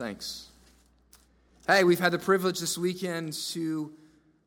[0.00, 0.48] Thanks.
[1.66, 3.92] Hey, we've had the privilege this weekend to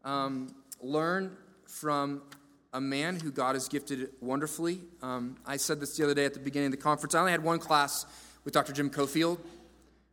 [0.04, 1.38] um, learn
[1.68, 2.24] from
[2.74, 4.82] a man who God has gifted wonderfully.
[5.04, 7.14] Um, I said this the other day at the beginning of the conference.
[7.14, 8.08] I only had one class
[8.44, 8.74] with Dr.
[8.74, 9.40] Jim Coffield.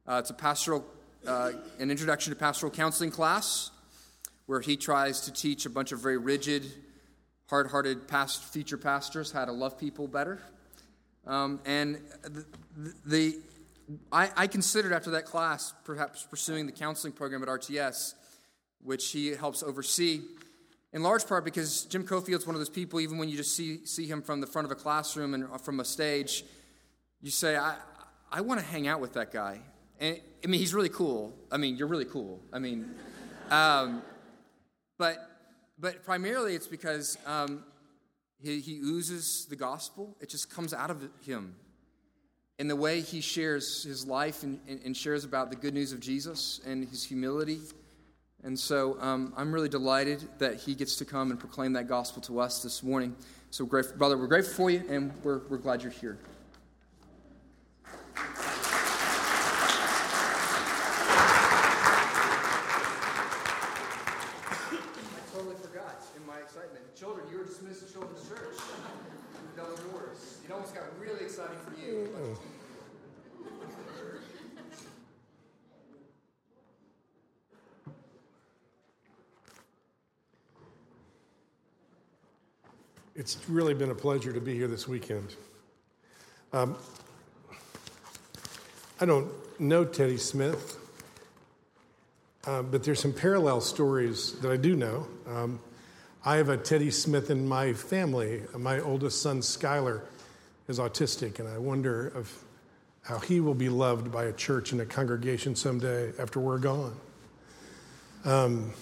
[0.07, 0.85] Uh, it's a pastoral,
[1.27, 3.71] uh, an introduction to pastoral counseling class
[4.45, 6.67] where he tries to teach a bunch of very rigid,
[7.49, 10.39] hard-hearted past future pastors how to love people better.
[11.27, 12.45] Um, and the,
[13.07, 13.39] the
[14.13, 18.15] I, I, considered after that class perhaps pursuing the counseling program at RTS,
[18.83, 20.21] which he helps oversee,
[20.93, 23.85] in large part because Jim Coffield's one of those people, even when you just see,
[23.87, 26.45] see him from the front of a classroom and from a stage,
[27.21, 27.77] you say, I,
[28.31, 29.61] I want to hang out with that guy.
[29.99, 31.35] And I mean, he's really cool.
[31.51, 32.41] I mean, you're really cool.
[32.53, 32.95] I mean,
[33.51, 34.03] um,
[34.99, 35.19] but,
[35.79, 37.65] but primarily it's because um,
[38.43, 41.55] he, he oozes the gospel, it just comes out of him
[42.61, 45.99] in the way he shares his life and, and, shares about the good news of
[45.99, 47.59] Jesus and his humility.
[48.45, 52.21] And so um, I'm really delighted that he gets to come and proclaim that gospel
[52.23, 53.17] to us this morning.
[53.49, 56.19] So, brother, we're grateful for you, and we're, we're glad you're here.
[66.95, 68.59] Children, you were dismissed to Children's Church.
[68.59, 70.39] You've done yours.
[70.45, 72.37] It almost got really exciting for you.
[83.21, 85.35] It's really been a pleasure to be here this weekend.
[86.53, 86.77] Um,
[89.01, 89.29] I don't
[89.61, 90.79] know Teddy Smith,
[92.47, 95.07] uh, but there's some parallel stories that I do know.
[95.27, 95.59] Um,
[96.25, 98.43] I have a Teddy Smith in my family.
[98.57, 100.03] My oldest son, Skylar,
[100.69, 102.45] is autistic, and I wonder if,
[103.03, 106.95] how he will be loved by a church and a congregation someday after we're gone.
[108.25, 108.73] Um,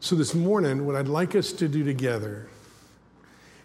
[0.00, 2.48] so, this morning, what I'd like us to do together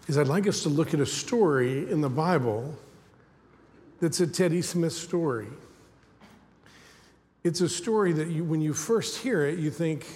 [0.06, 2.74] is I'd like us to look at a story in the Bible
[4.00, 5.48] that's a Teddy Smith story.
[7.42, 10.06] It's a story that you, when you first hear it, you think,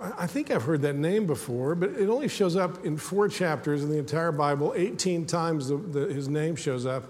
[0.00, 3.82] I think I've heard that name before, but it only shows up in four chapters
[3.82, 4.72] in the entire Bible.
[4.76, 7.04] 18 times the, the, his name shows up.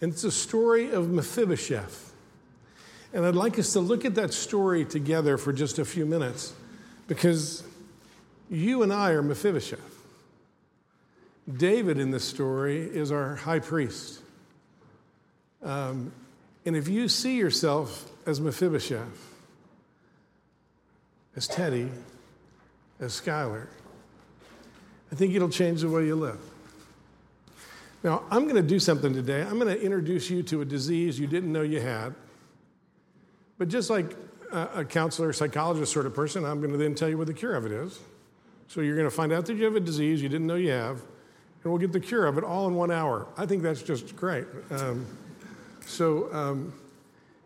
[0.00, 2.12] And it's a story of Mephibosheth.
[3.12, 6.52] And I'd like us to look at that story together for just a few minutes
[7.08, 7.62] because
[8.50, 9.95] you and I are Mephibosheth.
[11.52, 14.20] David in this story is our high priest.
[15.62, 16.12] Um,
[16.64, 19.34] and if you see yourself as Mephibosheth,
[21.36, 21.90] as Teddy,
[22.98, 23.68] as Skylar,
[25.12, 26.40] I think it'll change the way you live.
[28.02, 29.42] Now, I'm going to do something today.
[29.42, 32.14] I'm going to introduce you to a disease you didn't know you had.
[33.58, 34.16] But just like
[34.52, 37.54] a, counselor, psychologist sort of person, I'm going to then tell you what the cure
[37.54, 37.98] of it is.
[38.68, 40.70] So you're going to find out that you have a disease you didn't know you
[40.70, 41.02] have,
[41.66, 43.26] and we'll get the cure of it all in one hour.
[43.36, 44.44] I think that's just great.
[44.70, 45.04] Um,
[45.84, 46.72] so um,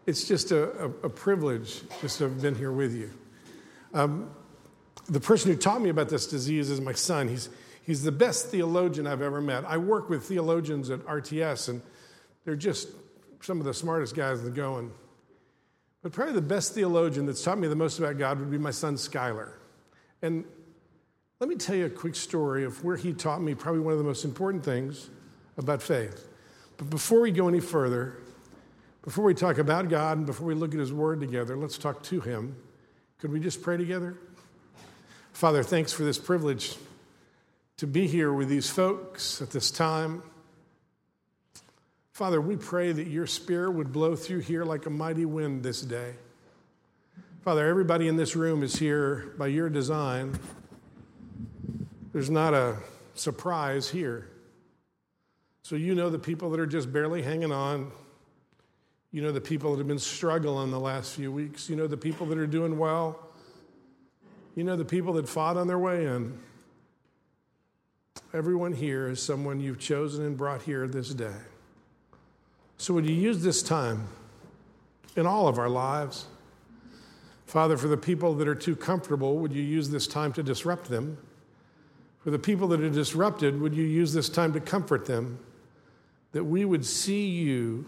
[0.05, 3.11] it's just a, a, a, privilege just to have been here with you.
[3.95, 4.31] Um,
[5.09, 7.29] the person who taught me about this disease is my son.
[7.29, 7.49] He's,
[7.83, 9.65] he's the best theologian I've ever met.
[9.65, 11.81] I work with theologians at RTS, and
[12.45, 12.89] they're just
[13.41, 14.93] some of the smartest guys in the going.
[16.03, 18.71] But probably the best theologian that's taught me the most about God would be my
[18.71, 19.53] son, Skylar.
[20.21, 20.45] And
[21.41, 23.99] let me tell you a quick story of where he taught me probably one of
[23.99, 25.09] the most important things
[25.57, 26.29] about faith.
[26.77, 28.19] But before we go any further,
[29.03, 32.03] before we talk about God and before we look at his word together, let's talk
[32.05, 32.55] to him.
[33.19, 34.19] Could we just pray together?
[35.33, 36.77] Father, thanks for this privilege
[37.79, 40.23] to be here with these folks at this time.
[42.13, 45.81] Father, we pray that your spirit would blow through here like a mighty wind this
[45.81, 46.17] day.
[47.43, 50.39] Father, everybody in this room is here by your design.
[52.13, 52.77] There's not a
[53.15, 54.29] surprise here.
[55.63, 57.93] So you know the people that are just barely hanging on.
[59.13, 61.69] You know the people that have been struggling the last few weeks.
[61.69, 63.19] You know the people that are doing well.
[64.57, 66.39] You know the people that fought on their way in.
[68.33, 71.35] Everyone here is someone you've chosen and brought here this day.
[72.79, 74.09] So, would you use this time
[75.17, 76.27] in all of our lives?
[77.47, 80.89] Father, for the people that are too comfortable, would you use this time to disrupt
[80.89, 81.19] them?
[82.21, 85.39] For the people that are disrupted, would you use this time to comfort them?
[86.33, 87.87] That we would see you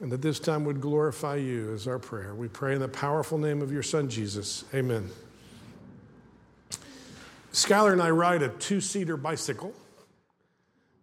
[0.00, 2.34] and that this time would glorify you is our prayer.
[2.34, 4.64] We pray in the powerful name of your Son, Jesus.
[4.72, 5.10] Amen.
[7.52, 9.74] Skylar and I ride a two seater bicycle.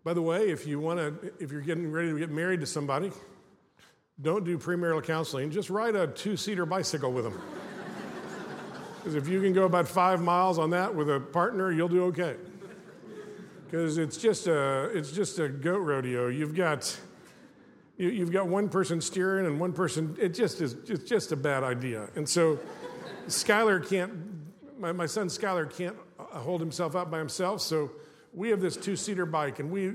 [0.05, 2.65] By the way, if you want to, if you're getting ready to get married to
[2.65, 3.11] somebody,
[4.21, 5.51] don't do premarital counseling.
[5.51, 7.41] Just ride a two seater bicycle with them.
[9.05, 12.05] Because if you can go about five miles on that with a partner, you'll do
[12.05, 12.37] okay.
[13.63, 16.27] Because it's just a it's just a goat rodeo.
[16.27, 16.99] You've got
[17.97, 20.17] you, have got one person steering and one person.
[20.19, 22.09] It just is it's just a bad idea.
[22.15, 22.57] And so,
[23.27, 24.11] Skylar can't.
[24.79, 27.61] My, my son Skylar can't hold himself up by himself.
[27.61, 27.91] So
[28.33, 29.93] we have this two seater bike, and we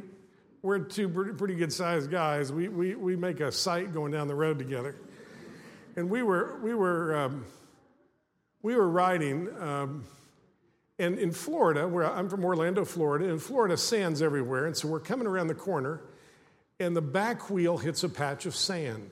[0.63, 2.53] we're two pretty good sized guys.
[2.53, 4.95] We, we, we make a sight going down the road together.
[5.97, 7.45] And we were, we were, um,
[8.63, 10.05] we were riding, um,
[10.99, 14.67] and in Florida, where I'm from Orlando, Florida, in Florida, sand's everywhere.
[14.67, 16.03] And so we're coming around the corner,
[16.79, 19.11] and the back wheel hits a patch of sand.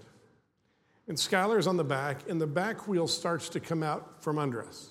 [1.07, 4.63] And Skylar's on the back, and the back wheel starts to come out from under
[4.63, 4.91] us.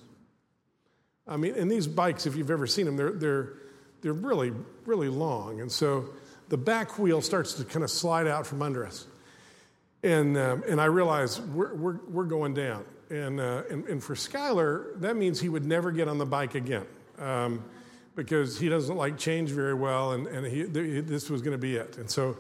[1.28, 3.54] I mean, and these bikes, if you've ever seen them, they're, they're,
[4.02, 4.54] they're really,
[4.86, 5.62] really long.
[5.62, 6.10] And so
[6.50, 9.06] the back wheel starts to kind of slide out from under us.
[10.02, 12.86] And, um, and I realize we're, we're, we're going down.
[13.10, 16.56] And, uh, and, and, for Skylar, that means he would never get on the bike
[16.56, 16.86] again
[17.20, 17.64] um,
[18.16, 21.78] because he doesn't like change very well, and, and he, this was going to be
[21.78, 21.98] it.
[21.98, 22.36] And so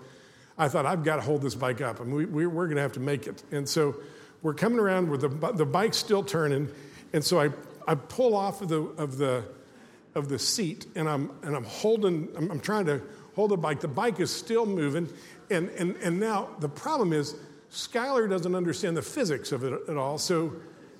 [0.57, 2.81] I thought, I've got to hold this bike up, and we, we, we're going to
[2.81, 3.43] have to make it.
[3.51, 3.95] And so
[4.41, 6.69] we're coming around with the, the bike still turning,
[7.13, 7.49] and so I,
[7.87, 9.45] I pull off of the, of, the,
[10.15, 13.01] of the seat, and I'm, and I'm holding, I'm, I'm trying to
[13.35, 13.79] hold the bike.
[13.79, 15.07] The bike is still moving.
[15.49, 17.35] And, and, and now the problem is,
[17.71, 20.17] Skylar doesn't understand the physics of it at all.
[20.17, 20.53] So,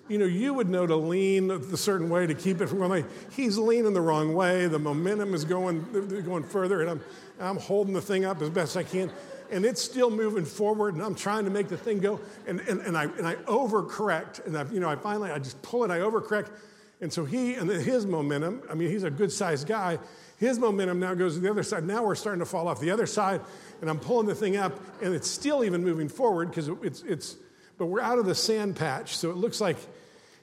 [0.07, 3.05] you know, you would know to lean a certain way to keep it from going.
[3.31, 4.67] He's leaning the wrong way.
[4.67, 5.83] The momentum is going,
[6.23, 7.01] going further, and I'm,
[7.39, 9.11] I'm holding the thing up as best I can.
[9.49, 12.19] And it's still moving forward, and I'm trying to make the thing go.
[12.47, 14.45] And, and, and, I, and I overcorrect.
[14.45, 16.49] And I, you know, I finally, I just pull it, I overcorrect.
[16.99, 19.99] And so he, and his momentum, I mean, he's a good sized guy.
[20.37, 21.83] His momentum now goes to the other side.
[21.83, 23.41] Now we're starting to fall off the other side,
[23.81, 27.35] and I'm pulling the thing up, and it's still even moving forward because it's, it's,
[27.77, 29.77] but we're out of the sand patch, so it looks like,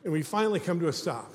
[0.04, 1.32] and we finally come to a stop.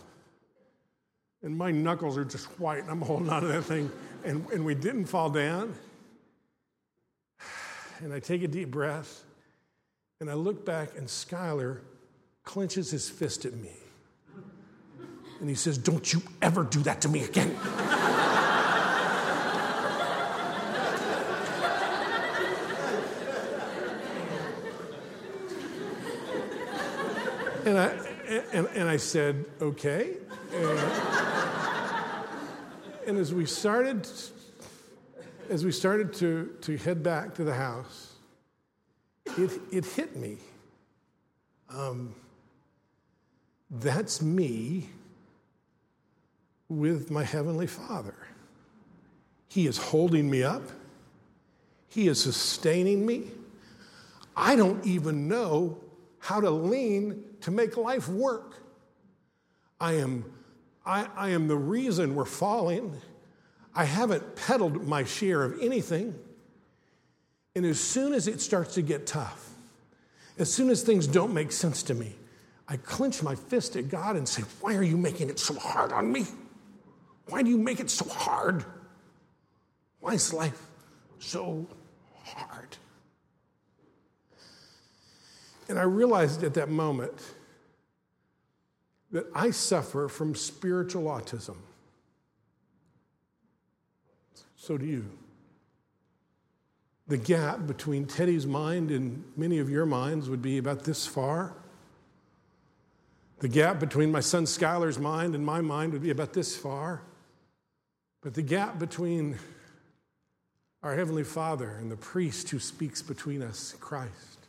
[1.42, 3.92] And my knuckles are just white, and I'm holding on to that thing,
[4.24, 5.74] and, and we didn't fall down.
[8.02, 9.24] And I take a deep breath,
[10.22, 11.80] and I look back, and Skylar
[12.44, 13.79] clenches his fist at me.
[15.40, 17.56] And he says, Don't you ever do that to me again.
[27.70, 27.88] And I,
[28.52, 30.16] and, and I said, okay.
[30.54, 30.80] And,
[33.06, 34.08] and as we started,
[35.50, 38.14] as we started to, to head back to the house,
[39.38, 40.38] it, it hit me.
[41.70, 42.16] Um,
[43.70, 44.90] that's me
[46.70, 48.16] with my Heavenly Father.
[49.48, 50.64] He is holding me up,
[51.90, 53.32] He is sustaining me.
[54.36, 55.80] I don't even know
[56.20, 58.56] how to lean to make life work.
[59.82, 60.26] I am,
[60.86, 62.96] I, I am the reason we're falling.
[63.76, 66.16] I haven't peddled my share of anything.
[67.56, 69.50] And as soon as it starts to get tough,
[70.38, 72.16] as soon as things don't make sense to me,
[72.68, 75.92] I clench my fist at God and say, Why are you making it so hard
[75.92, 76.28] on me?
[77.30, 78.66] Why do you make it so hard?
[80.00, 80.62] Why is life
[81.20, 81.68] so
[82.24, 82.78] hard?
[85.68, 87.14] And I realized at that moment
[89.12, 91.58] that I suffer from spiritual autism.
[94.56, 95.06] So do you.
[97.08, 101.56] The gap between Teddy's mind and many of your minds would be about this far.
[103.40, 107.02] The gap between my son Skylar's mind and my mind would be about this far.
[108.22, 109.38] But the gap between
[110.84, 114.48] our Heavenly Father and the priest who speaks between us, Christ,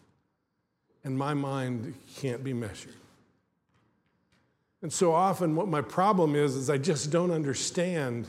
[1.05, 2.95] and my mind can't be measured.
[4.83, 8.27] And so often, what my problem is, is I just don't understand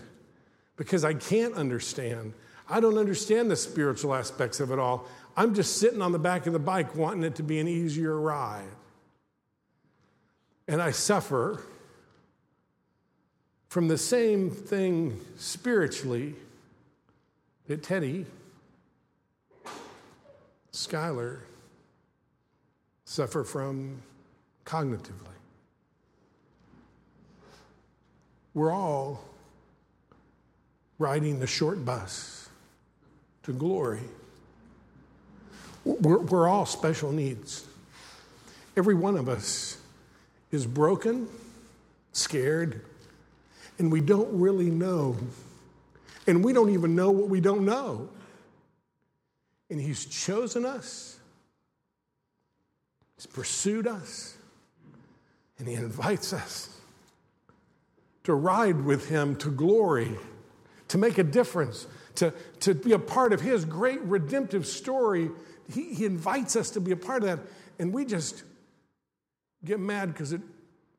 [0.75, 2.33] because I can't understand.
[2.69, 5.07] I don't understand the spiritual aspects of it all.
[5.37, 8.19] I'm just sitting on the back of the bike wanting it to be an easier
[8.19, 8.67] ride.
[10.67, 11.61] And I suffer
[13.71, 16.35] from the same thing spiritually
[17.67, 18.25] that Teddy,
[20.73, 21.37] Skylar,
[23.05, 24.01] suffer from
[24.65, 25.37] cognitively.
[28.53, 29.23] We're all
[30.99, 32.49] riding the short bus
[33.43, 34.01] to glory.
[35.85, 37.65] We're, we're all special needs.
[38.75, 39.77] Every one of us
[40.51, 41.29] is broken,
[42.11, 42.81] scared,
[43.79, 45.17] and we don't really know.
[46.27, 48.09] And we don't even know what we don't know.
[49.69, 51.17] And He's chosen us
[53.21, 54.35] He's pursued us,
[55.59, 56.75] and He invites us
[58.23, 60.17] to ride with Him to glory,
[60.87, 61.85] to make a difference,
[62.15, 65.29] to, to be a part of His great redemptive story.
[65.71, 67.39] He, he invites us to be a part of that,
[67.77, 68.41] and we just
[69.63, 70.41] get mad because it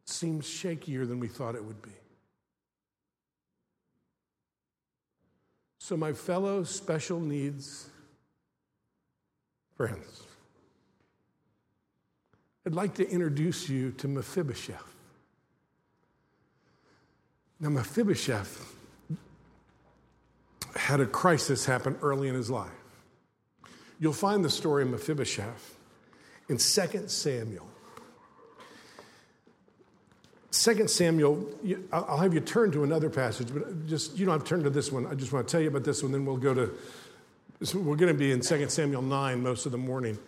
[0.04, 1.90] seems shakier than we thought it would be.
[5.84, 7.90] So, my fellow special needs
[9.76, 10.22] friends,
[12.64, 14.94] I'd like to introduce you to Mephibosheth.
[17.58, 18.76] Now, Mephibosheth
[20.76, 22.70] had a crisis happen early in his life.
[23.98, 25.78] You'll find the story of Mephibosheth
[26.48, 27.71] in 2 Samuel.
[30.52, 31.48] 2 Samuel,
[31.92, 34.70] I'll have you turn to another passage, but just you don't have to turn to
[34.70, 35.06] this one.
[35.06, 36.70] I just want to tell you about this one, then we'll go to,
[37.62, 40.18] so we're going to be in 2 Samuel 9 most of the morning.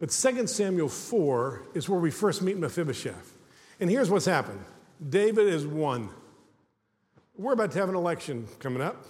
[0.00, 3.36] But 2 Samuel 4 is where we first meet Mephibosheth.
[3.78, 4.64] And here's what's happened
[5.06, 6.08] David is won.
[7.36, 9.04] We're about to have an election coming up.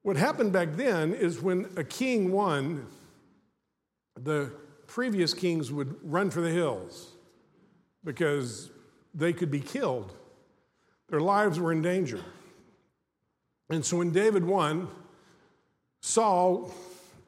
[0.00, 2.86] What happened back then is when a king won,
[4.18, 4.50] the
[4.86, 7.12] previous kings would run for the hills
[8.04, 8.71] because
[9.14, 10.12] they could be killed.
[11.08, 12.20] Their lives were in danger.
[13.68, 14.88] And so when David won,
[16.00, 16.72] Saul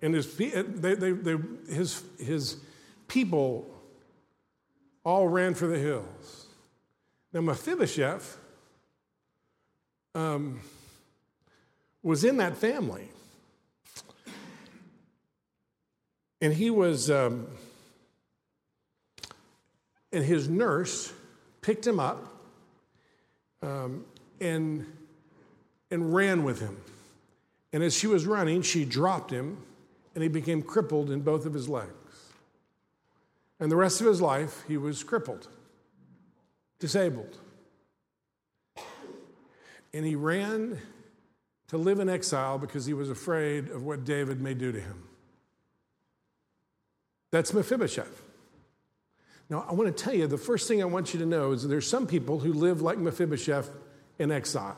[0.02, 1.36] and his, they, they, they,
[1.68, 2.56] his, his
[3.08, 3.70] people
[5.04, 6.46] all ran for the hills.
[7.32, 8.38] Now, Mephibosheth
[10.14, 10.60] um,
[12.02, 13.08] was in that family.
[16.40, 17.46] And he was, um,
[20.12, 21.12] and his nurse
[21.64, 22.22] picked him up
[23.62, 24.04] um,
[24.38, 24.84] and,
[25.90, 26.76] and ran with him.
[27.72, 29.56] And as she was running, she dropped him,
[30.14, 31.90] and he became crippled in both of his legs.
[33.58, 35.48] And the rest of his life, he was crippled,
[36.78, 37.38] disabled.
[39.94, 40.78] And he ran
[41.68, 45.04] to live in exile because he was afraid of what David may do to him.
[47.30, 48.23] That's Mephibosheth.
[49.50, 51.62] Now, I want to tell you the first thing I want you to know is
[51.62, 53.70] that there's some people who live like Mephibosheth
[54.18, 54.76] in exile.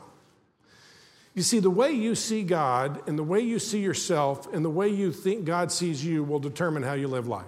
[1.33, 4.69] You see, the way you see God and the way you see yourself and the
[4.69, 7.45] way you think God sees you will determine how you live life.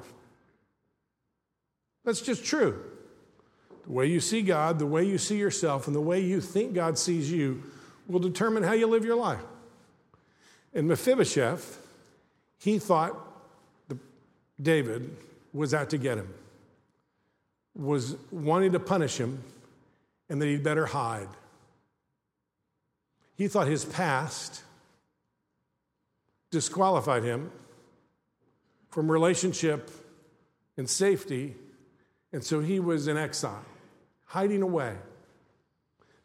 [2.06, 2.84] That's just true.
[3.86, 6.74] The way you see God, the way you see yourself, and the way you think
[6.74, 7.64] God sees you
[8.08, 9.44] will determine how you live your life.
[10.74, 11.86] And Mephibosheth,
[12.60, 13.18] he thought
[14.62, 15.16] David
[15.52, 16.32] was out to get him
[17.80, 19.42] was wanting to punish him
[20.30, 21.30] and that he'd better hide.
[23.36, 24.64] He thought his past
[26.52, 27.52] disqualified him
[28.90, 29.90] from relationship
[30.78, 31.56] and safety,
[32.34, 33.64] and so he was in exile,
[34.26, 34.96] hiding away.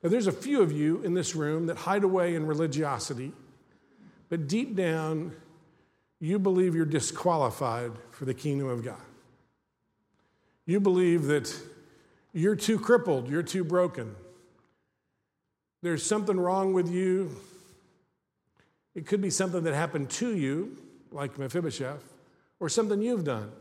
[0.03, 3.33] Now, there's a few of you in this room that hide away in religiosity,
[4.29, 5.33] but deep down,
[6.21, 9.01] you believe you're disqualified for the kingdom of God.
[10.67, 11.55] You believe that
[12.33, 14.15] you're too crippled, you're too broken.
[15.83, 17.37] There's something wrong with you.
[18.95, 20.79] It could be something that happened to you,
[21.11, 22.03] like Mephibosheth,
[22.61, 23.53] or something you've done.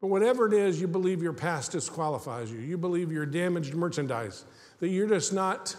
[0.00, 2.58] But whatever it is, you believe your past disqualifies you.
[2.58, 4.44] You believe you're damaged merchandise,
[4.78, 5.76] that you're just not,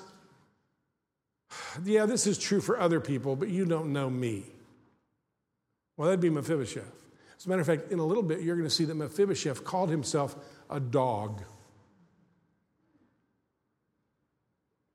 [1.84, 4.46] yeah, this is true for other people, but you don't know me.
[5.98, 7.02] Well, that'd be Mephibosheth.
[7.42, 9.64] As a matter of fact, in a little bit, you're going to see that Mephibosheth
[9.64, 10.36] called himself
[10.70, 11.42] a dog.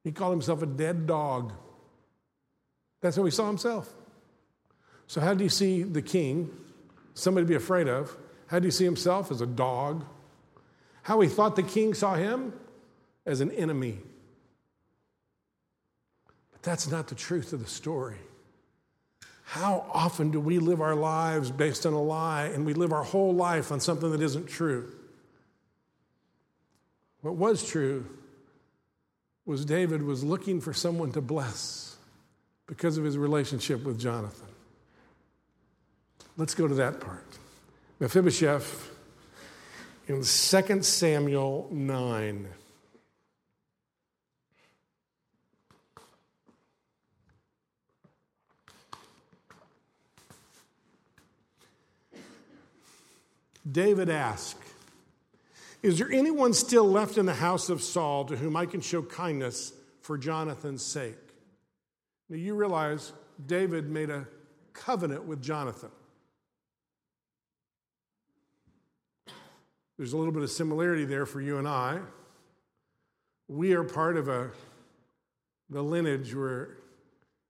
[0.05, 1.53] He called himself a dead dog.
[3.01, 3.93] That's how he saw himself.
[5.09, 6.57] So, how do you see the king,
[7.15, 8.17] somebody to be afraid of?
[8.47, 10.05] How do you see himself as a dog?
[11.03, 12.53] How he thought the king saw him
[13.27, 13.99] as an enemy.
[16.53, 18.19] But that's not the truth of the story.
[19.49, 23.05] How often do we live our lives based on a lie and we live our
[23.05, 24.91] whole life on something that isn't true?
[27.21, 28.05] What was true
[29.45, 31.97] was David was looking for someone to bless
[32.67, 34.49] because of his relationship with Jonathan.
[36.37, 37.25] Let's go to that part.
[38.01, 38.91] Mephibosheth
[40.09, 42.49] in 2 Samuel 9.
[53.71, 54.63] David asked,
[55.83, 59.03] Is there anyone still left in the house of Saul to whom I can show
[59.03, 61.17] kindness for Jonathan's sake?
[62.29, 63.13] Now you realize
[63.45, 64.27] David made a
[64.73, 65.91] covenant with Jonathan.
[69.97, 72.01] There's a little bit of similarity there for you and I.
[73.49, 74.51] We are part of a
[75.71, 76.77] the lineage, we're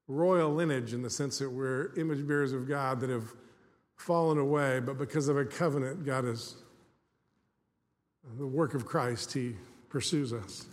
[0.08, 3.34] royal lineage in the sense that we're image bearers of God that have
[3.96, 6.56] fallen away, but because of a covenant, God is
[8.38, 9.56] the work of Christ, He
[9.88, 10.66] pursues us.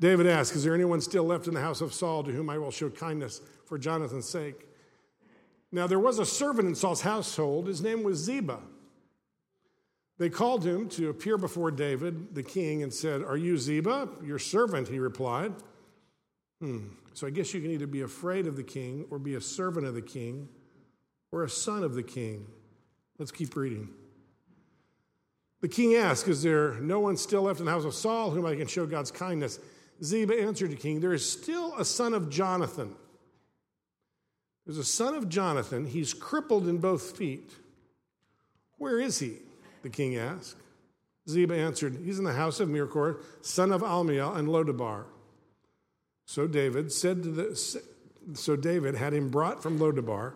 [0.00, 2.58] David asks, Is there anyone still left in the house of Saul to whom I
[2.58, 4.66] will show kindness for Jonathan's sake?
[5.72, 7.66] Now, there was a servant in Saul's household.
[7.66, 8.60] His name was Ziba.
[10.18, 14.08] They called him to appear before David, the king, and said, Are you Ziba?
[14.22, 15.52] Your servant, he replied.
[16.60, 16.88] Hmm.
[17.14, 19.86] So I guess you can either be afraid of the king, or be a servant
[19.86, 20.48] of the king,
[21.34, 22.46] or a son of the king.
[23.18, 23.88] Let's keep reading.
[25.62, 28.46] The king asked, Is there no one still left in the house of Saul whom
[28.46, 29.58] I can show God's kindness?
[30.02, 32.94] Ziba answered the king, There is still a son of Jonathan.
[34.64, 35.86] There's a son of Jonathan.
[35.86, 37.50] He's crippled in both feet.
[38.78, 39.38] Where is he?
[39.82, 40.56] The king asked.
[41.28, 45.04] Ziba answered, He's in the house of Makir, son of Ammiel and Lodabar.
[46.26, 47.82] So David said to the
[48.34, 50.34] so David had him brought from Lodabar,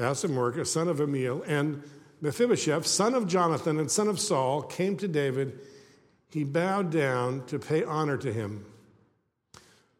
[0.00, 1.82] of son of Ammiel, and
[2.20, 5.58] Mephibosheth, son of Jonathan and son of Saul, came to David.
[6.30, 8.64] He bowed down to pay honor to him.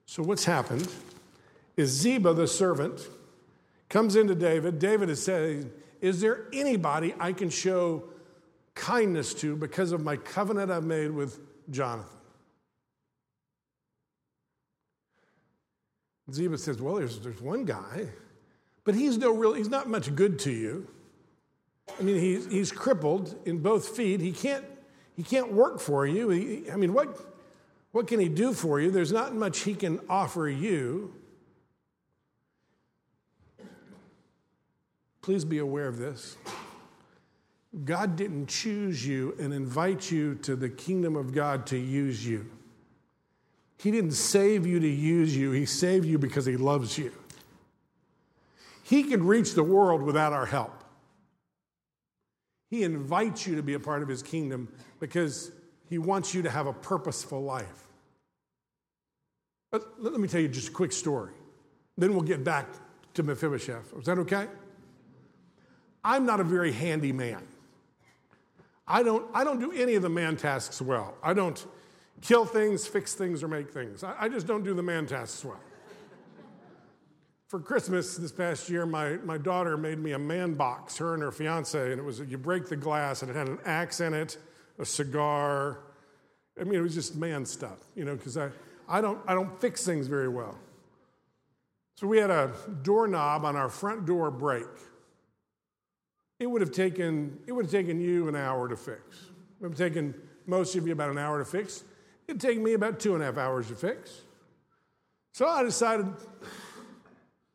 [0.06, 0.88] So what's happened
[1.76, 3.08] is Ziba, the servant,
[3.88, 4.78] comes into David.
[4.78, 8.04] David is saying, Is there anybody I can show
[8.74, 11.40] kindness to because of my covenant I've made with
[11.70, 12.18] Jonathan?
[16.32, 18.08] Ziba says, Well, there's, there's one guy,
[18.90, 20.84] but he's no real, he's not much good to you.
[21.96, 24.20] I mean, he's, he's crippled in both feet.
[24.20, 24.64] He can't,
[25.16, 26.28] he can't work for you.
[26.30, 27.16] He, I mean, what,
[27.92, 28.90] what can he do for you?
[28.90, 31.14] There's not much he can offer you.
[35.22, 36.36] Please be aware of this.
[37.84, 42.50] God didn't choose you and invite you to the kingdom of God to use you.
[43.78, 47.12] He didn't save you to use you, He saved you because He loves you.
[48.90, 50.82] He can reach the world without our help.
[52.70, 54.66] He invites you to be a part of His kingdom
[54.98, 55.52] because
[55.88, 57.86] He wants you to have a purposeful life.
[59.72, 61.30] Uh, but let me tell you just a quick story.
[61.96, 62.66] Then we'll get back
[63.14, 63.96] to Mephibosheth.
[63.96, 64.48] Is that okay?
[66.02, 67.46] I'm not a very handy man.
[68.88, 71.14] I don't, I don't do any of the man tasks well.
[71.22, 71.64] I don't
[72.22, 74.02] kill things, fix things, or make things.
[74.02, 75.60] I, I just don't do the man tasks well.
[77.50, 81.22] For Christmas this past year, my, my daughter made me a man box, her and
[81.24, 84.14] her fiance, and it was you break the glass, and it had an axe in
[84.14, 84.38] it,
[84.78, 85.80] a cigar.
[86.60, 88.50] I mean, it was just man stuff, you know, because I,
[88.88, 90.56] I, don't, I don't fix things very well.
[91.96, 94.68] So we had a doorknob on our front door break.
[96.38, 99.22] It would have taken, it would have taken you an hour to fix.
[99.24, 100.14] It would have taken
[100.46, 101.82] most of you about an hour to fix.
[102.28, 104.20] It'd take me about two and a half hours to fix.
[105.32, 106.06] So I decided,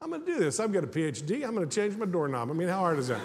[0.06, 0.60] I'm going to do this.
[0.60, 1.44] I've got a PhD.
[1.44, 2.52] I'm going to change my doorknob.
[2.52, 3.20] I mean, how hard is that?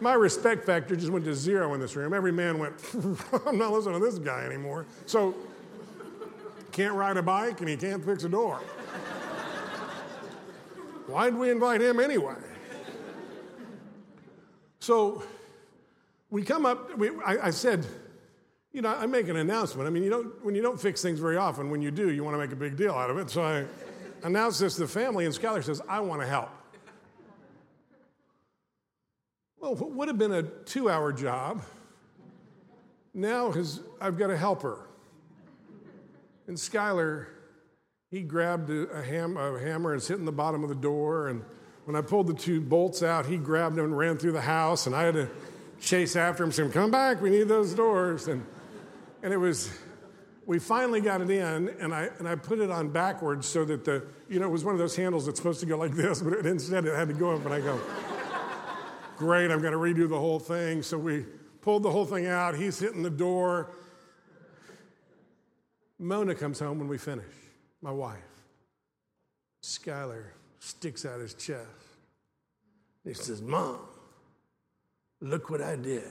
[0.00, 2.14] my respect factor just went to zero in this room.
[2.14, 2.72] Every man went,
[3.46, 4.86] I'm not listening to this guy anymore.
[5.04, 5.34] So,
[6.72, 8.56] can't ride a bike and he can't fix a door.
[11.08, 12.36] Why'd we invite him anyway?
[14.80, 15.24] So,
[16.30, 17.84] we come up, we, I, I said,
[18.72, 19.86] you know, I make an announcement.
[19.86, 22.24] I mean, you don't, when you don't fix things very often, when you do, you
[22.24, 23.28] want to make a big deal out of it.
[23.28, 23.66] So I
[24.24, 26.50] announced this to the family, and Skylar says, I want to help.
[29.60, 31.62] Well, what would have been a two hour job,
[33.14, 34.88] now has, I've got a helper.
[36.48, 37.26] And Skylar,
[38.10, 41.28] he grabbed a, ham, a hammer and hit in the bottom of the door.
[41.28, 41.42] And
[41.84, 44.86] when I pulled the two bolts out, he grabbed them and ran through the house.
[44.86, 45.30] And I had to
[45.80, 48.28] chase after him, saying, Come back, we need those doors.
[48.28, 48.44] And
[49.24, 49.70] and it was,
[50.46, 53.84] we finally got it in, and I, and I put it on backwards so that
[53.84, 56.20] the, you know, it was one of those handles that's supposed to go like this,
[56.20, 57.80] but it, instead it had to go up, and I go,
[59.16, 60.82] great, I'm going to redo the whole thing.
[60.82, 61.24] So we
[61.60, 62.56] pulled the whole thing out.
[62.56, 63.70] He's hitting the door.
[65.98, 67.24] Mona comes home when we finish,
[67.80, 68.18] my wife.
[69.62, 70.24] Skylar
[70.58, 71.68] sticks out his chest.
[73.04, 73.78] He says, Mom,
[75.20, 76.04] look what I did.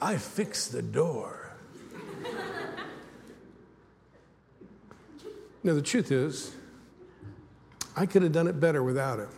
[0.00, 1.52] I fixed the door.
[5.62, 6.52] now, the truth is,
[7.96, 9.28] I could have done it better without him.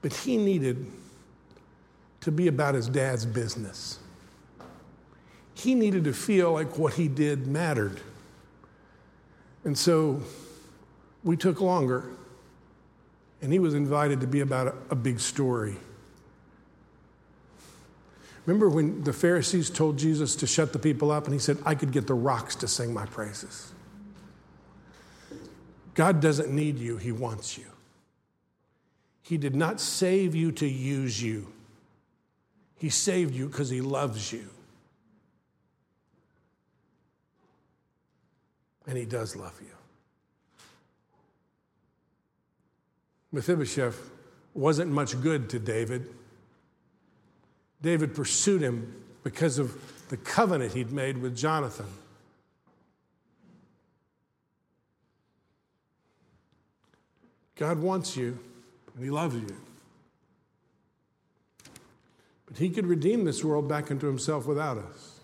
[0.00, 0.86] But he needed
[2.22, 3.98] to be about his dad's business.
[5.54, 8.00] He needed to feel like what he did mattered.
[9.64, 10.22] And so
[11.22, 12.10] we took longer.
[13.42, 15.76] and he was invited to be about a, a big story.
[18.46, 21.74] Remember when the Pharisees told Jesus to shut the people up, and he said, I
[21.74, 23.72] could get the rocks to sing my praises.
[25.94, 27.64] God doesn't need you, He wants you.
[29.22, 31.46] He did not save you to use you,
[32.76, 34.48] He saved you because He loves you.
[38.86, 39.70] And He does love you.
[43.32, 44.10] Mephibosheth
[44.52, 46.06] wasn't much good to David.
[47.84, 51.86] David pursued him because of the covenant he'd made with Jonathan.
[57.56, 58.38] God wants you,
[58.94, 59.54] and He loves you.
[62.46, 65.20] But He could redeem this world back into Himself without us.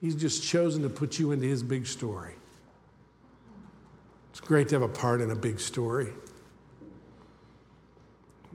[0.00, 2.34] He's just chosen to put you into His big story.
[4.30, 6.12] It's great to have a part in a big story.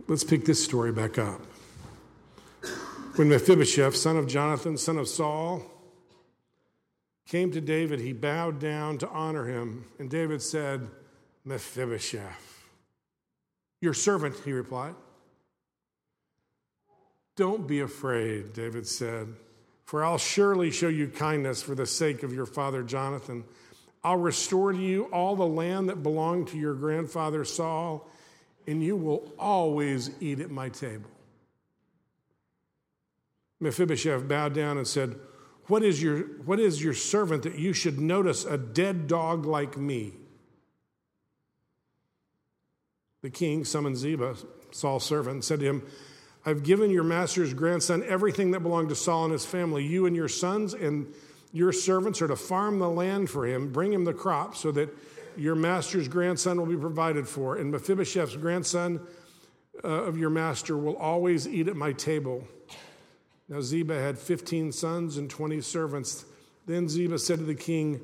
[0.08, 1.42] Let's pick this story back up.
[3.16, 5.64] When Mephibosheth, son of Jonathan, son of Saul,
[7.28, 9.86] came to David, he bowed down to honor him.
[10.00, 10.88] And David said,
[11.44, 12.64] Mephibosheth.
[13.82, 14.96] Your servant, he replied.
[17.36, 19.34] Don't be afraid, David said,
[19.86, 23.44] for I'll surely show you kindness for the sake of your father Jonathan.
[24.04, 28.10] I'll restore to you all the land that belonged to your grandfather Saul,
[28.68, 31.10] and you will always eat at my table.
[33.60, 35.16] Mephibosheth bowed down and said,
[35.68, 39.78] what is, your, what is your servant that you should notice a dead dog like
[39.78, 40.14] me?
[43.22, 44.36] The king summoned Ziba,
[44.72, 45.86] Saul's servant, and said to him,
[46.46, 49.86] I've given your master's grandson everything that belonged to Saul and his family.
[49.86, 51.14] You and your sons and
[51.52, 54.90] your servants are to farm the land for him, bring him the crop, so that
[55.38, 57.58] your master's grandson will be provided for.
[57.58, 59.02] And Mephibosheth's grandson
[59.84, 62.48] uh, of your master will always eat at my table.
[63.50, 66.26] Now Ziba had 15 sons and 20 servants.
[66.68, 68.00] Then Ziba said to the king,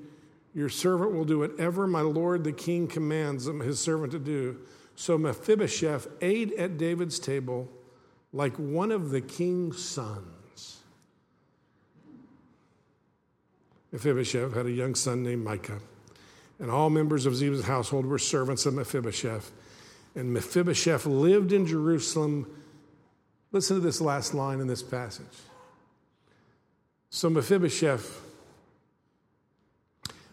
[0.55, 4.57] Your servant will do whatever my lord the king commands his servant to do.
[4.95, 7.69] So Mephibosheth ate at David's table
[8.33, 10.79] like one of the king's sons.
[13.91, 15.79] Mephibosheth had a young son named Micah,
[16.59, 19.51] and all members of Ziba's household were servants of Mephibosheth.
[20.15, 22.47] And Mephibosheth lived in Jerusalem.
[23.55, 25.25] Listen to this last line in this passage.
[27.09, 28.21] So Mephibosheth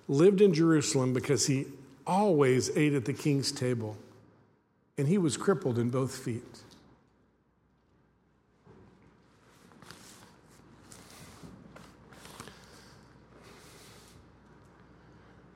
[0.09, 1.67] lived in Jerusalem because he
[2.05, 3.97] always ate at the king's table
[4.99, 6.43] and he was crippled in both feet.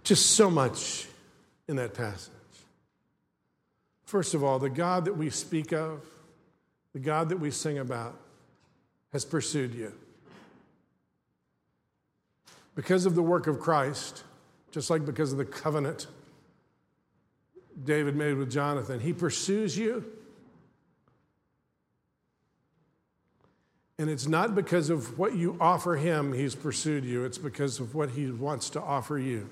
[0.04, 1.08] Just so much
[1.66, 2.30] in that passage.
[4.04, 6.00] First of all, the God that we speak of,
[6.96, 8.18] the God that we sing about,
[9.12, 9.92] has pursued you.
[12.74, 14.24] Because of the work of Christ,
[14.70, 16.06] just like because of the covenant
[17.84, 18.98] David made with Jonathan.
[18.98, 20.06] He pursues you.
[23.98, 27.26] And it's not because of what you offer him, he's pursued you.
[27.26, 29.50] It's because of what he wants to offer you.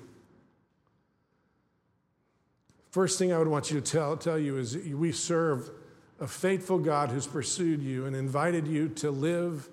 [2.89, 5.69] First thing I would want you to tell, tell you is we serve
[6.19, 9.67] a faithful God who's pursued you and invited you to live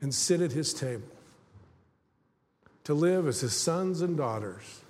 [0.00, 1.08] and sit at his table,
[2.84, 4.80] to live as his sons and daughters.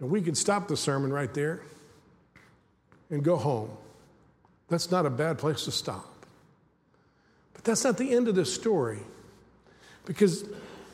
[0.00, 1.62] Now, we could stop the sermon right there
[3.10, 3.70] and go home.
[4.68, 6.26] That's not a bad place to stop.
[7.54, 8.98] But that's not the end of the story.
[10.04, 10.44] Because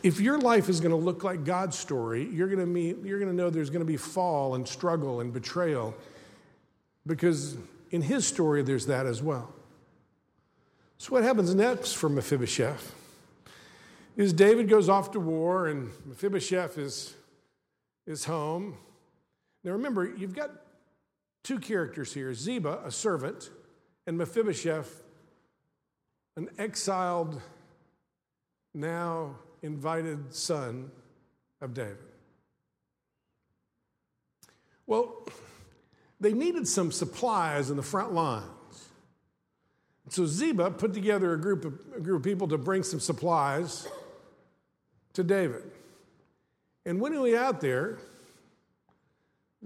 [0.02, 3.18] if your life is going to look like God's story, you're going to, meet, you're
[3.18, 5.94] going to know there's going to be fall and struggle and betrayal.
[7.06, 7.56] Because
[7.90, 9.52] in his story, there's that as well.
[10.98, 12.94] So, what happens next for Mephibosheth
[14.16, 17.14] is David goes off to war, and Mephibosheth is,
[18.06, 18.76] is home.
[19.64, 20.50] Now remember, you've got
[21.42, 23.50] two characters here Ziba, a servant,
[24.06, 25.02] and Mephibosheth,
[26.36, 27.40] an exiled,
[28.74, 30.90] now invited son
[31.60, 31.96] of David.
[34.86, 35.26] Well,
[36.20, 38.44] they needed some supplies in the front lines.
[40.08, 43.88] So Ziba put together a group of, a group of people to bring some supplies
[45.14, 45.62] to David.
[46.84, 47.98] And when he was out there,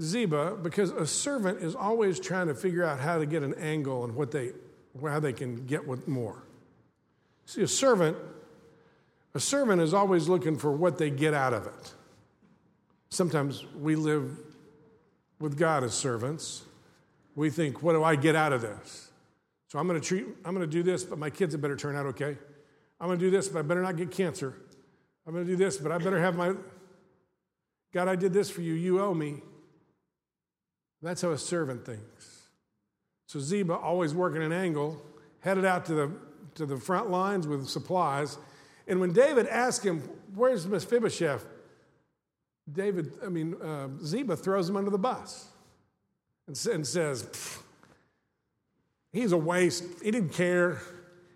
[0.00, 4.04] Ziba because a servant is always trying to figure out how to get an angle
[4.04, 4.52] and what they,
[5.02, 6.42] how they can get with more.
[7.46, 8.16] See, a servant,
[9.36, 11.92] a servant is always looking for what they get out of it.
[13.10, 14.38] Sometimes we live
[15.38, 16.62] with God as servants.
[17.34, 19.10] We think, what do I get out of this?
[19.68, 21.76] So I'm going to treat, I'm going to do this, but my kids had better
[21.76, 22.38] turn out okay.
[22.98, 24.54] I'm going to do this, but I better not get cancer.
[25.26, 26.54] I'm going to do this, but I better have my.
[27.92, 28.72] God, I did this for you.
[28.72, 29.42] You owe me.
[31.02, 32.48] That's how a servant thinks.
[33.26, 35.02] So Ziba, always working an angle,
[35.40, 36.12] headed out to the,
[36.54, 38.38] to the front lines with supplies.
[38.86, 40.00] And when David asked him,
[40.34, 41.44] Where's Mephibosheth?
[42.70, 45.48] David, I mean, uh, Ziba throws him under the bus
[46.46, 47.58] and, and says,
[49.12, 49.84] He's a waste.
[50.02, 50.80] He didn't care.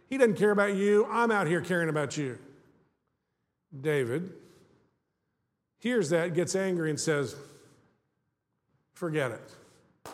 [0.08, 1.06] He doesn't care about you.
[1.08, 2.38] I'm out here caring about you.
[3.80, 4.32] David
[5.78, 7.36] hears that, gets angry, and says,
[8.92, 10.12] Forget it.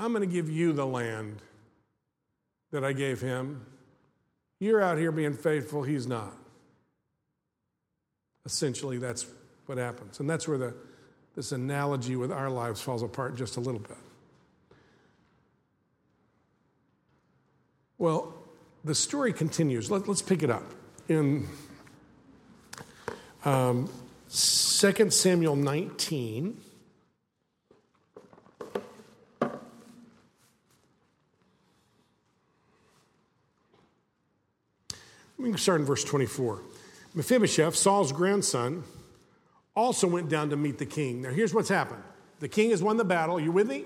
[0.00, 1.42] I'm going to give you the land
[2.70, 3.64] that I gave him.
[4.60, 6.34] You're out here being faithful, he's not.
[8.46, 9.26] Essentially, that's
[9.66, 10.20] what happens.
[10.20, 10.74] And that's where the,
[11.34, 13.96] this analogy with our lives falls apart just a little bit.
[17.98, 18.34] Well,
[18.84, 19.90] the story continues.
[19.90, 20.64] Let, us pick it up
[21.08, 21.48] in
[23.44, 23.88] um,
[24.30, 26.60] 2 Samuel 19.
[35.58, 36.62] Start in verse 24.
[37.14, 38.82] Mephibosheth, Saul's grandson,
[39.76, 41.22] also went down to meet the king.
[41.22, 42.02] Now, here's what's happened
[42.40, 43.36] the king has won the battle.
[43.36, 43.84] Are you with me?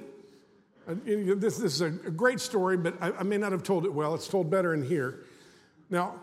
[0.88, 3.92] Uh, this, this is a great story, but I, I, may not have told it
[3.92, 4.14] well.
[4.14, 5.20] It's told better in here.
[5.90, 6.14] Now,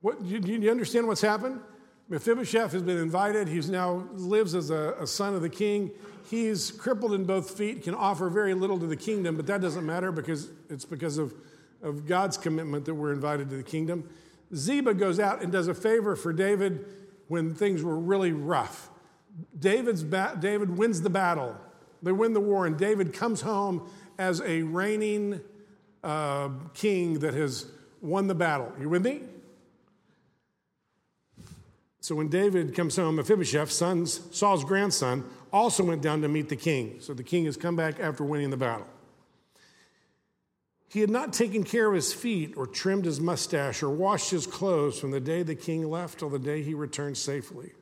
[0.00, 1.60] what, you, you understand what's happened?
[2.08, 3.48] Mephibosheth has been invited.
[3.48, 5.90] He now lives as a, a, son of the king.
[6.30, 9.84] He's crippled in both feet, can offer very little to the kingdom, but that doesn't
[9.84, 11.34] matter because it's because of,
[11.82, 14.08] of God's commitment that we're invited to the kingdom.
[14.54, 16.84] Ziba goes out and does a favor for David
[17.28, 18.90] when things were really rough.
[19.58, 21.56] David's ba- David wins the battle.
[22.02, 25.40] They win the war, and David comes home as a reigning
[26.02, 27.66] uh, king that has
[28.00, 28.72] won the battle.
[28.78, 29.22] You with me?
[32.00, 36.56] So when David comes home, Mephibosheth, son's, Saul's grandson, also went down to meet the
[36.56, 36.96] king.
[37.00, 38.86] So the king has come back after winning the battle.
[40.94, 44.46] He had not taken care of his feet or trimmed his mustache or washed his
[44.46, 47.72] clothes from the day the king left till the day he returned safely.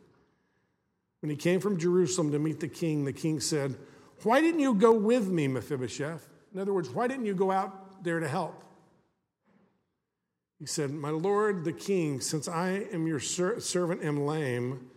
[1.21, 3.77] When he came from Jerusalem to meet the king, the king said,
[4.23, 6.27] Why didn't you go with me, Mephibosheth?
[6.55, 8.65] In other words, why didn't you go out there to help?
[10.59, 14.89] He said, My lord the king, since I am your ser- servant, am lame,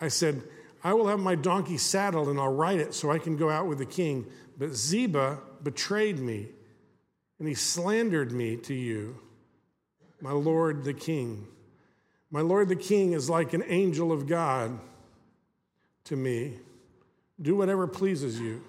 [0.00, 0.42] I said,
[0.82, 3.66] I will have my donkey saddled and I'll ride it so I can go out
[3.66, 4.24] with the king.
[4.56, 6.48] But Ziba betrayed me,
[7.38, 9.18] and he slandered me to you,
[10.20, 11.46] my lord the king.
[12.30, 14.78] My lord the king is like an angel of God
[16.04, 16.58] to me.
[17.40, 18.62] Do whatever pleases you.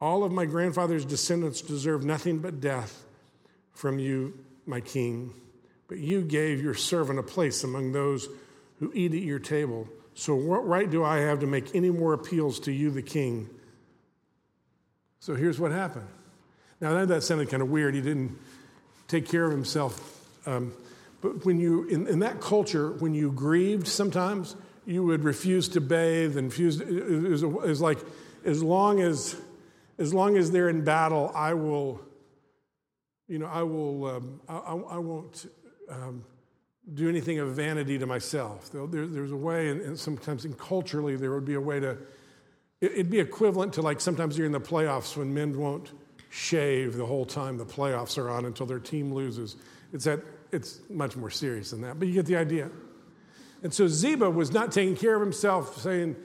[0.00, 3.04] All of my grandfather's descendants deserve nothing but death
[3.72, 5.34] from you, my king.
[5.88, 8.28] But you gave your servant a place among those
[8.78, 9.88] who eat at your table.
[10.14, 13.48] So, what right do I have to make any more appeals to you, the king?
[15.20, 16.08] So here's what happened.
[16.80, 17.94] Now, that, that sounded kind of weird.
[17.94, 18.38] He didn't
[19.06, 20.26] take care of himself.
[20.46, 20.72] Um,
[21.20, 24.56] but when you, in, in, that culture, when you grieved sometimes,
[24.86, 27.98] you would refuse to bathe and refuse, it was, like,
[28.46, 29.36] as long as,
[29.98, 32.00] as long as they're in battle, I will,
[33.28, 35.52] you know, I will, um, I, I, won't
[35.90, 36.24] um,
[36.94, 38.70] do anything of vanity to myself.
[38.72, 41.98] There, there's a way, and, and sometimes in culturally, there would be a way to,
[42.80, 45.92] It'd be equivalent to like sometimes you're in the playoffs when men won't
[46.30, 49.56] shave the whole time the playoffs are on until their team loses.
[49.92, 50.20] It's that
[50.52, 52.70] it's much more serious than that, but you get the idea.
[53.62, 56.16] And so Ziba was not taking care of himself, saying,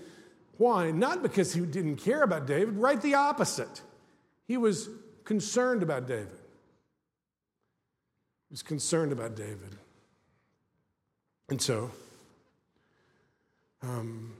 [0.58, 0.92] Why?
[0.92, 3.82] Not because he didn't care about David, right the opposite.
[4.48, 4.90] He was
[5.26, 6.38] concerned about David.
[8.50, 9.76] He was concerned about David.
[11.50, 11.92] And so,
[13.82, 14.34] um,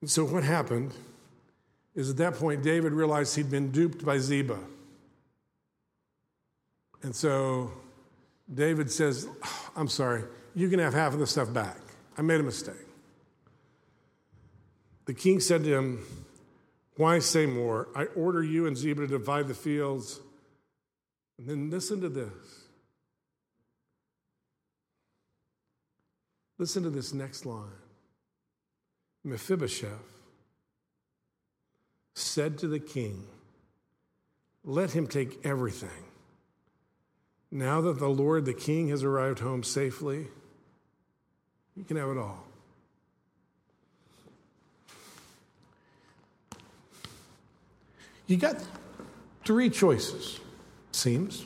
[0.00, 0.92] And so what happened
[1.94, 4.58] is at that point, David realized he'd been duped by Ziba.
[7.02, 7.72] And so
[8.52, 9.28] David says,
[9.76, 11.78] I'm sorry, you can have half of the stuff back.
[12.16, 12.74] I made a mistake.
[15.06, 16.04] The king said to him,
[16.96, 17.88] Why say more?
[17.96, 20.20] I order you and Ziba to divide the fields.
[21.38, 22.28] And then listen to this.
[26.58, 27.70] Listen to this next line.
[29.24, 30.20] Mephibosheth
[32.14, 33.24] said to the king,
[34.64, 36.04] Let him take everything,
[37.50, 40.28] Now that the Lord, the King, has arrived home safely,
[41.76, 42.46] you can have it all.
[48.26, 48.64] You got
[49.44, 50.38] three choices,
[50.92, 51.44] seems,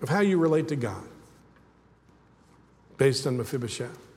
[0.00, 1.02] of how you relate to God
[2.96, 4.09] based on Mephibosheth.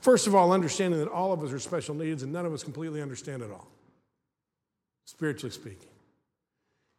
[0.00, 2.62] First of all, understanding that all of us are special needs and none of us
[2.62, 3.66] completely understand it all,
[5.04, 5.88] spiritually speaking.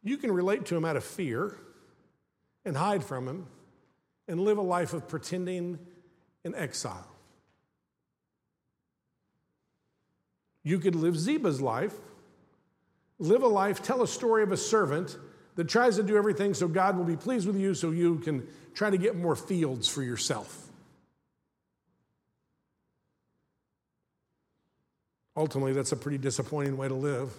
[0.02, 1.56] You can relate to him out of fear
[2.64, 3.46] and hide from him
[4.28, 5.78] and live a life of pretending
[6.44, 7.06] in exile.
[10.62, 11.94] You could live Ziba's life,
[13.18, 15.16] live a life, tell a story of a servant
[15.56, 18.46] that tries to do everything so God will be pleased with you so you can
[18.74, 20.69] try to get more fields for yourself.
[25.40, 27.32] Ultimately, that's a pretty disappointing way to live.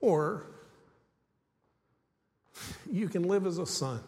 [0.00, 0.46] Or
[2.90, 4.00] you can live as a son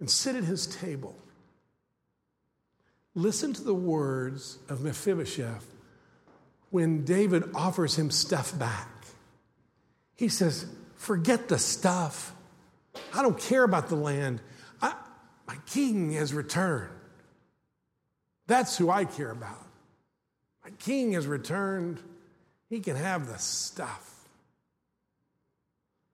[0.00, 1.14] and sit at his table.
[3.14, 5.66] Listen to the words of Mephibosheth
[6.70, 8.88] when David offers him stuff back.
[10.16, 10.64] He says,
[10.96, 12.32] Forget the stuff.
[13.12, 14.40] I don't care about the land.
[14.80, 14.94] I,
[15.46, 16.88] my king has returned.
[18.46, 19.67] That's who I care about.
[20.68, 21.98] My king has returned.
[22.68, 24.28] He can have the stuff.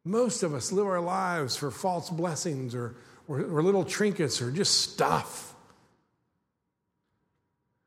[0.04, 2.94] Most of us live our lives for false blessings or,
[3.26, 5.52] or, or little trinkets or just stuff.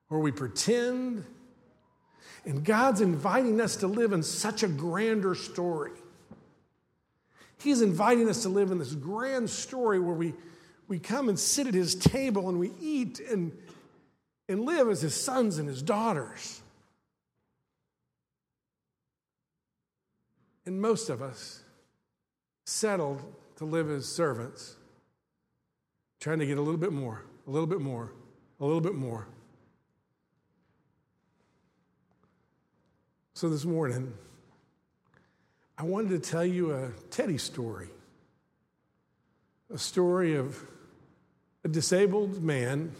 [0.10, 1.23] Or we pretend.
[2.43, 5.93] And God's inviting us to live in such a grander story.
[7.60, 10.34] He's inviting us to live in this grand story where we,
[10.89, 13.53] we come and sit at his table and we eat and,
[14.49, 16.62] and live as his sons and his daughters.
[20.65, 21.63] And most of us
[22.65, 23.23] settled
[23.57, 24.75] to live as servants,
[26.19, 28.12] trying to get a little bit more, a little bit more,
[28.60, 29.27] a little bit more.
[33.33, 34.13] So this morning,
[35.77, 37.89] I wanted to tell you a Teddy story.
[39.73, 40.60] A story of
[41.63, 42.93] a disabled man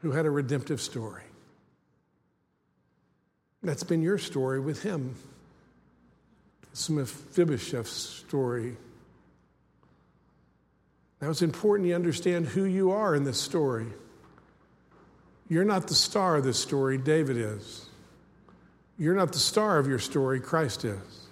[0.00, 1.22] who had a redemptive story.
[3.62, 5.14] That's been your story with him.
[6.72, 8.76] It's Mephibosheth's story.
[11.20, 13.86] Now it's important you understand who you are in this story.
[15.48, 17.86] You're not the star of this story, David is.
[18.96, 21.26] You're not the star of your story, Christ is.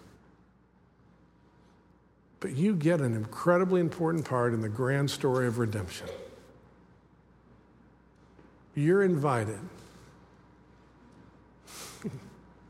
[2.40, 6.08] But you get an incredibly important part in the grand story of redemption.
[8.78, 9.58] You're invited.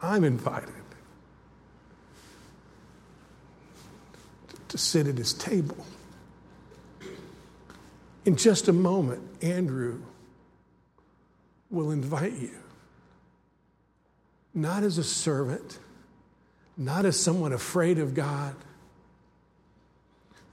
[0.00, 0.72] I'm invited
[4.68, 5.84] to sit at his table.
[8.24, 10.00] In just a moment, Andrew
[11.70, 12.56] will invite you,
[14.54, 15.78] not as a servant,
[16.78, 18.56] not as someone afraid of God,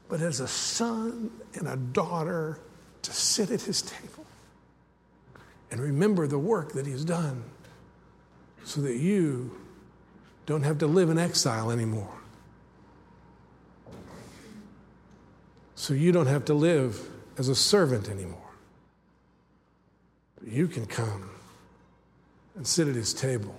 [0.10, 2.60] but as a son and a daughter
[3.04, 4.26] to sit at his table
[5.72, 7.44] and remember the work that he's done
[8.64, 9.58] so that you
[10.46, 12.14] don't have to live in exile anymore.
[15.76, 18.40] So you don't have to live as a servant anymore.
[20.40, 21.30] But you can come
[22.56, 23.56] and sit at his table.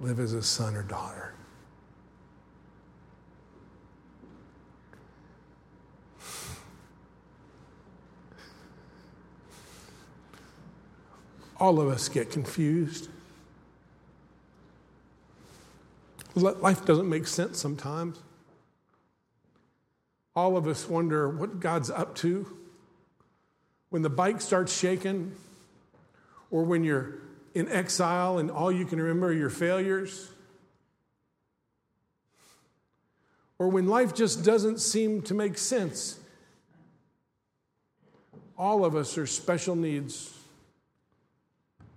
[0.00, 1.34] Live as a son or daughter.
[11.64, 13.08] All of us get confused.
[16.34, 18.20] Life doesn't make sense sometimes.
[20.36, 22.54] All of us wonder what God's up to.
[23.88, 25.32] When the bike starts shaking,
[26.50, 27.14] or when you're
[27.54, 30.28] in exile and all you can remember are your failures,
[33.58, 36.20] or when life just doesn't seem to make sense.
[38.58, 40.30] All of us are special needs,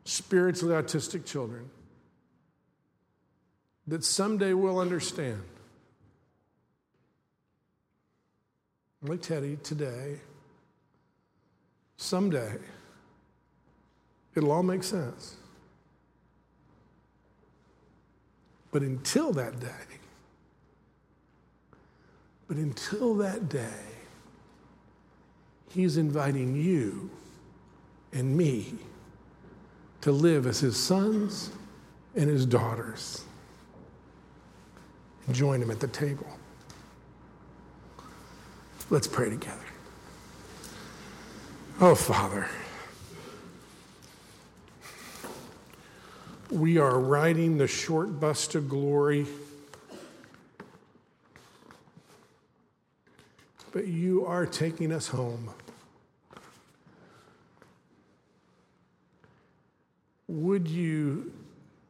[0.08, 1.70] spiritually autistic children
[3.88, 5.42] that someday we'll understand.
[9.02, 10.22] Like Teddy, today,
[11.98, 12.56] someday,
[14.34, 15.36] it'll all make sense.
[18.72, 19.68] But until that day,
[22.48, 23.84] but until that day,
[25.70, 27.10] He's inviting you
[28.14, 28.74] and me
[30.08, 31.52] to live as His sons
[32.16, 33.26] and his daughters.
[35.32, 36.26] Join him at the table.
[38.90, 39.60] Let's pray together.
[41.82, 42.48] Oh, Father,
[46.50, 49.28] we are riding the short bus to glory.
[53.74, 55.50] But you are taking us home.
[60.38, 61.34] Would you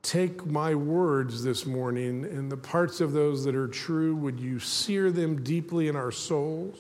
[0.04, 4.58] take my words this morning and the parts of those that are true, would you
[4.58, 6.78] sear them deeply in our souls?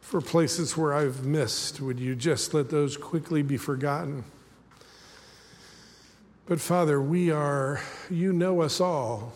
[0.00, 4.24] For places where I've missed, would you just let those quickly be forgotten?
[6.46, 9.32] But Father, we are, you know us all.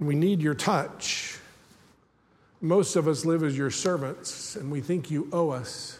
[0.00, 1.36] We need your touch.
[2.62, 5.98] Most of us live as your servants, and we think you owe us.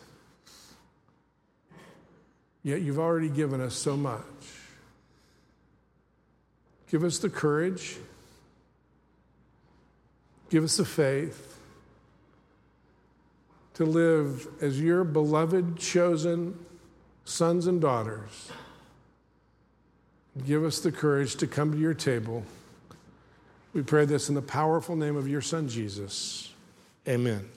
[2.64, 4.24] Yet you've already given us so much.
[6.90, 7.96] Give us the courage,
[10.48, 11.58] give us the faith
[13.74, 16.58] to live as your beloved, chosen
[17.24, 18.50] sons and daughters.
[20.46, 22.44] Give us the courage to come to your table.
[23.72, 26.52] We pray this in the powerful name of your Son, Jesus.
[27.08, 27.48] Amen.